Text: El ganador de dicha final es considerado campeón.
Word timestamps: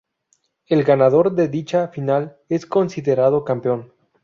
El 0.65 0.83
ganador 0.83 1.31
de 1.35 1.47
dicha 1.47 1.87
final 1.89 2.35
es 2.49 2.65
considerado 2.65 3.43
campeón. 3.45 3.93